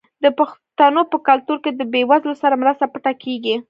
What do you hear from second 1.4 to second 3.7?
کې د بې وزلو سره مرسته پټه کیږي.